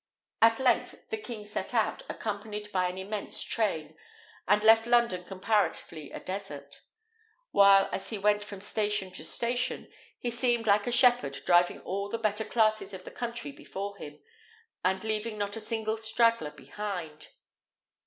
[0.41, 3.95] At length the king set out, accompanied by an immense train,
[4.47, 6.81] and left London comparatively a desert;
[7.51, 12.09] while, as he went from station to station, he seemed like a shepherd driving all
[12.09, 14.17] the better classes of the country before him,
[14.83, 17.27] and leaving not a single straggler behind.